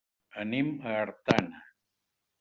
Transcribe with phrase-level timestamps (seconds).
[0.43, 1.61] Anem a Artana.